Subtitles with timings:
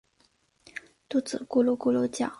[1.09, 2.27] 肚子咕噜咕噜叫